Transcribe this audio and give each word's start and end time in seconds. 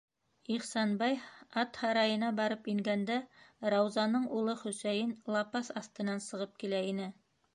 Ихсанбай 0.53 1.11
ат 1.63 1.75
һарайына 1.81 2.31
барып 2.39 2.69
ингәндә, 2.73 3.19
Раузаның 3.75 4.25
улы 4.39 4.57
Хөсәйен 4.63 5.11
лапаҫ 5.37 5.71
аҫтынан 5.83 6.27
сығып 6.31 6.57
килә 6.65 6.83
ине. 6.95 7.11